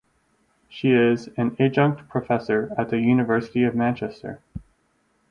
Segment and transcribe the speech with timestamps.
[0.67, 4.41] She is an adjunct professor at the University of Manchester.